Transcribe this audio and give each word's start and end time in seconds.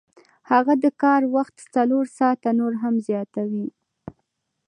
هغه 0.51 0.73
د 0.83 0.85
کار 1.03 1.21
وخت 1.35 1.55
څلور 1.75 2.05
ساعته 2.17 2.49
نور 2.59 2.73
هم 2.81 2.95
زیاتوي 3.07 3.67